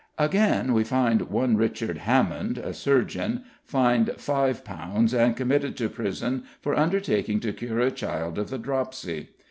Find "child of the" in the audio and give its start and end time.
7.91-8.57